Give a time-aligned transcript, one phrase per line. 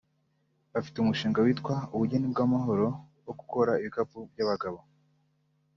[0.73, 2.87] bafite umushinga witwa Ubugeni bw’amahoro
[3.25, 4.79] wo gukora ibikapu by’abagabo